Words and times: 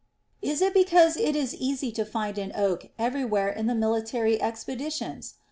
Is 0.41 0.63
it 0.63 0.73
because 0.73 1.15
it 1.15 1.35
is 1.35 1.53
easy 1.53 1.91
to 1.91 2.03
find 2.03 2.39
an 2.39 2.51
oak 2.55 2.89
every 2.97 3.23
where 3.23 3.49
in 3.49 3.67
the 3.67 3.75
military 3.75 4.41
expeditions 4.41 5.35